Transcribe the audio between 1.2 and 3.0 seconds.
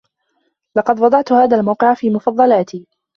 هذا الموقع في مفضلاتي.